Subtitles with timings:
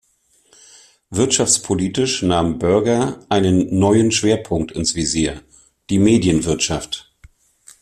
[1.11, 5.43] Wirtschaftspolitisch nahm Burger einen neuen Schwerpunkt ins Visier:
[5.91, 7.13] die Medienwirtschaft.